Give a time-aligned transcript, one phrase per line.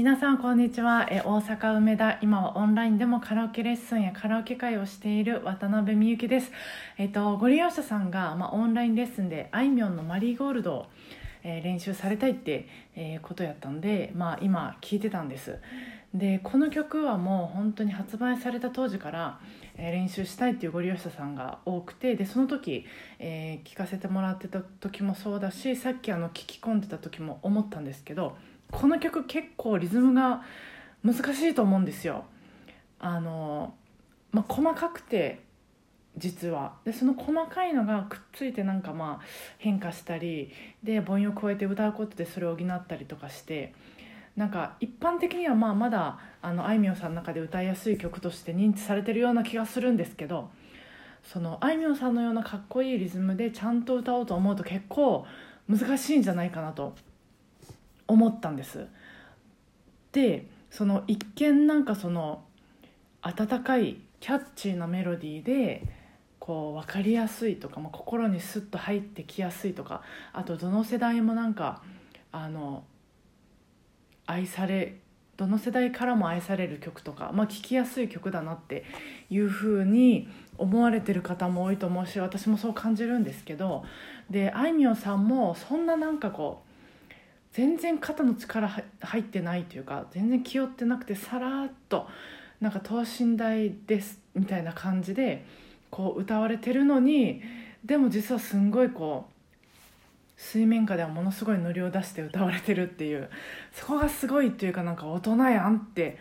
[0.00, 1.06] 皆さんこんにちは。
[1.10, 6.52] え大阪梅田今はオンラインでもカラオケレッスンやカラオケ会をしている渡辺美幸です。
[6.96, 10.86] えっとご利用者さんが、まあ、オンラインレッスンであいみょんの「マリーゴールドを」
[11.44, 12.66] えー練習されたいって、
[12.96, 15.58] えーことやったんで、まあ、今聞いてたんです。
[16.12, 19.40] でこの曲はもう本当に発売された当時から、
[19.76, 22.84] えー練習したいっていうご利用者さんが多くてでその時、
[23.18, 28.36] えー聞かせてもらってた時もそうだしさっきあの聞き込んでた時も思ったんですけど
[28.72, 30.42] この曲結構リズムが
[31.04, 32.24] 難しいと思うんですよ。
[32.98, 33.74] あの
[34.32, 35.40] まあ、細かくて
[36.16, 39.24] 実はでその細かいのがくっついてなんかまあ
[39.58, 40.50] 変化したり
[40.82, 43.72] で母音を加えて歌うことでそれを補ったりとかして
[44.40, 50.48] なんか一般的にはまあまだあのあいみょんさんの中で歌いやすい曲として認知されてるような気がするんですけど
[51.22, 55.26] そのあいみょんさんのようなかっこいいリズムでちゃんと歌おうと思うと結構
[55.68, 56.94] 難しいんじゃないかなと
[58.08, 58.86] 思ったんです。
[60.12, 62.42] でその一見なんかその
[63.20, 65.86] 温かいキャッチーなメロディーで
[66.38, 70.00] こう分かりやすいとか、まあ、心にスッと入ってきやすいとか
[70.32, 71.82] あとどの世代もなんか
[72.32, 72.84] あの
[74.30, 74.96] 愛され
[75.36, 78.84] どの世代からも愛される曲とか、まあ、聴きやすい曲だなって
[79.30, 80.28] いうふうに
[80.58, 83.84] 思われてる方も多いと思うし私もそう感じるんですけど
[84.28, 87.14] であいみょんさんもそんななんかこう
[87.52, 88.68] 全然肩の力
[89.00, 92.06] 入ってないというか全然気負ってなくてさらっと
[92.60, 95.46] なんか等身大ですみたいな感じで
[95.90, 97.40] こう歌われてるのに
[97.82, 99.32] でも実はすんごいこう
[100.42, 103.28] 水面下ではものすごいノリを出して歌われてるっていう
[103.72, 106.16] そこがすごいっていうかなんか大人やんって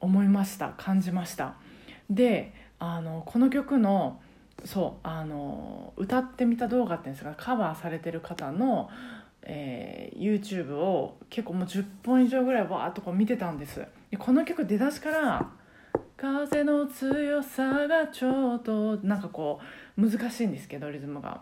[0.00, 1.56] 思いました感じました。
[2.08, 4.20] であのこの曲の
[4.64, 8.88] そうあの歌ってみた動画っていうんですかカバーされてる方の、
[9.42, 13.84] えー YouTube を結構もう10本以上ぐらいわーっとこう見てたんです。
[14.10, 15.50] でこの曲出だしから
[16.16, 19.60] 「風の強さがちょっと」なんかこ
[19.98, 21.40] う難しいんですけどリズムが。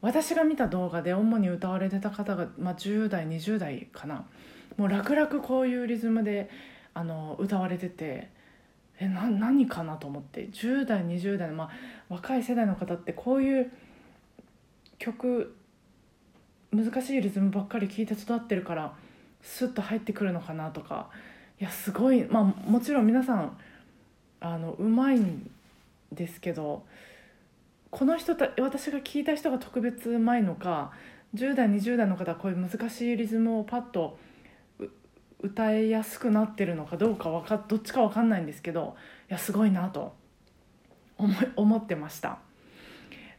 [0.00, 4.26] 私が見た動画で主に歌われてた方が、まあ、10代20代かな。
[4.76, 6.48] もう楽々こういうリズムで
[6.94, 8.30] あの歌われてて
[9.00, 10.48] えな何かなと思って。
[10.48, 11.70] 10代20代の、まあ、
[12.08, 13.72] 若い世代の方ってこういう
[14.98, 15.54] 曲
[16.72, 18.94] 難しいリズムばっかり聴いて育ってるから
[19.42, 21.10] スッと入ってくるのかなとか。
[21.60, 22.24] いやすごい。
[22.24, 23.56] まあもちろん皆さん
[24.40, 25.50] あのうまいん
[26.12, 26.84] ですけど
[27.90, 30.92] この人た私が聞いた人が特別うまいのか
[31.34, 34.18] 10代20代の方はこういう難しいリズムをパッと
[35.40, 38.96] 歌いやすくなってるのかどうかかどっちかわかんないんですけど
[39.30, 40.14] いやすごいなと
[41.16, 42.38] 思思ってました。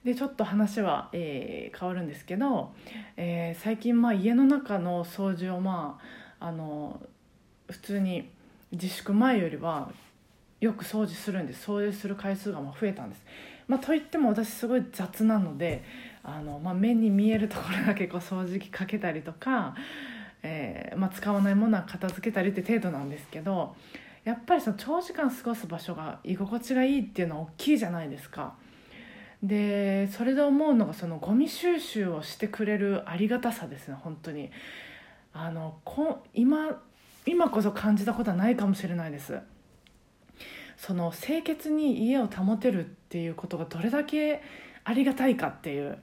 [0.04, 2.74] でちょっと話は、えー変わるんですけど、
[3.18, 6.00] えー最近まあ家の中の掃除をま
[6.40, 7.02] ああの
[7.70, 8.30] 普通に
[8.72, 9.92] 自粛前よりは
[10.62, 13.24] よく掃除するんです掃除する回数が増えたんです。
[13.70, 15.84] まあ、といっても私すごい雑なので
[16.24, 19.76] あの、まあ、目に見えるところだけこう掃除機かけたりとか、
[20.42, 23.76] えーまあ、使わないものは片付けたりって程度なんですけど
[24.26, 28.56] やっぱりその長時間過ごす場所が居心地がいいっていうのは大きいじゃないですか。
[29.42, 34.52] でそれで思うのがそのゴミ収集をしてくれるありがたさですね本当に
[35.32, 36.82] あのこ今
[37.26, 39.40] 今こそ感じたことはないかもしれないです
[40.80, 44.42] その清潔に家を保てるっていうことがどれだけ
[44.86, 46.00] ありがたいかっていう。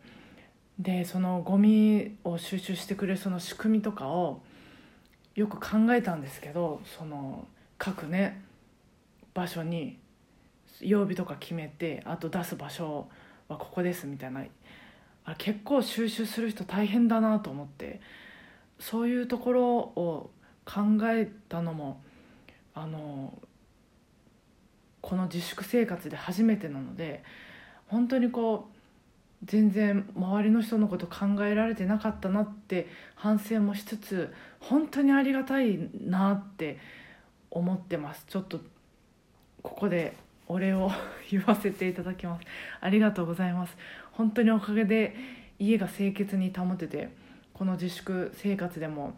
[0.78, 4.42] でそのゴミを収集してくれるその仕組みとかを
[5.34, 7.46] よく考えたんですけどその
[7.78, 8.42] 各ね
[9.32, 9.98] 場所に
[10.82, 13.08] 曜日とか決めてあと出す場所
[13.48, 14.44] はここですみたいな。
[15.24, 18.00] あ結構収集する人大変だなと思って。
[18.78, 20.30] そういうところを
[20.64, 22.02] 考えたのも
[22.74, 23.32] あの
[25.06, 27.22] この自粛生活で初めてなので
[27.86, 28.76] 本当にこう
[29.44, 36.78] 全然周りの人のこと考えられてなかったなって反省もしつつ本当にありがたいなって
[37.52, 38.24] 思ってます。
[38.26, 38.58] ちょっと
[39.62, 40.16] ここで
[40.48, 40.90] お礼を
[41.30, 42.46] 言わせていただきます。
[42.80, 43.76] ありがとうございます。
[44.10, 45.14] 本当におかげで
[45.60, 47.10] 家が清潔に保てて
[47.54, 49.16] この自粛生活でも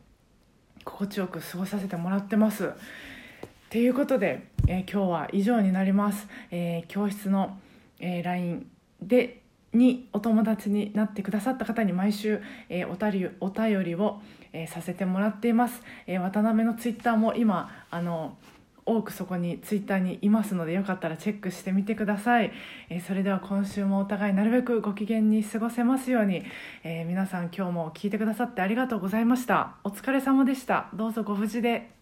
[0.84, 2.66] 心地よく過ごさせてもらってます。
[2.66, 7.58] っていうことで、えー今日は以上になります、えー教室の、
[8.00, 8.66] えー LINE
[9.02, 9.40] で
[9.72, 14.20] にお友達になってくださった方に毎週、えーおたりお便りを、
[14.52, 18.36] えーさせてもらっています、えー渡辺のツイッターも今あの
[18.84, 22.52] 多くそこにツイッターにいますのでよかったらチェックしてみてください、
[22.90, 26.42] えそれでは今週もお互いなるべくご機嫌に過ごせますように、
[26.84, 29.76] え皆さん今日も聞いてくださってありがとうございました。
[29.84, 30.88] お疲れ様でした。
[30.94, 31.97] どうぞご無事で。